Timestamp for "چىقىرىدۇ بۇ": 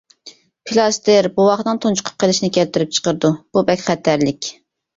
2.99-3.67